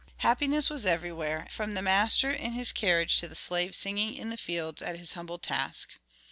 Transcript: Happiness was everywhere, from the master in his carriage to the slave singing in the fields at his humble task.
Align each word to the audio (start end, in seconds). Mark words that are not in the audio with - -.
Happiness 0.17 0.71
was 0.71 0.83
everywhere, 0.83 1.45
from 1.51 1.75
the 1.75 1.81
master 1.83 2.31
in 2.31 2.53
his 2.53 2.71
carriage 2.71 3.19
to 3.19 3.27
the 3.27 3.35
slave 3.35 3.75
singing 3.75 4.15
in 4.15 4.31
the 4.31 4.35
fields 4.35 4.81
at 4.81 4.97
his 4.97 5.13
humble 5.13 5.37
task. 5.37 5.91